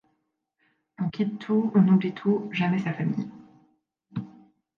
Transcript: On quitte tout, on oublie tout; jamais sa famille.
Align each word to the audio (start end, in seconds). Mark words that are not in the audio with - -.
On 0.97 1.09
quitte 1.11 1.37
tout, 1.37 1.71
on 1.75 1.87
oublie 1.87 2.15
tout; 2.15 2.49
jamais 2.51 2.79
sa 2.79 2.91
famille. 2.91 3.29